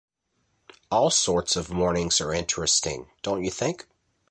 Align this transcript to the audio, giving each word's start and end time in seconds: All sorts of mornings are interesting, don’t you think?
All 0.89 1.11
sorts 1.11 1.55
of 1.55 1.69
mornings 1.69 2.21
are 2.21 2.33
interesting, 2.33 3.11
don’t 3.21 3.43
you 3.45 3.51
think? 3.51 3.87